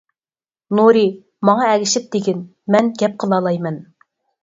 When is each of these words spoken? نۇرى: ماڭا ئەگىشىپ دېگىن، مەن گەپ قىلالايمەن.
نۇرى: 0.79 1.03
ماڭا 1.51 1.69
ئەگىشىپ 1.73 2.09
دېگىن، 2.17 2.43
مەن 2.77 2.93
گەپ 3.05 3.19
قىلالايمەن. 3.25 3.83